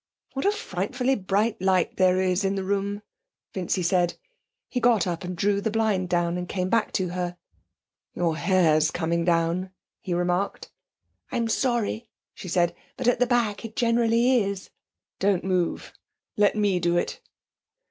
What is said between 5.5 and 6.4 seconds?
the blind down.